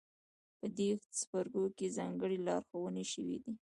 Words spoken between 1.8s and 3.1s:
ځانګړې لارښوونې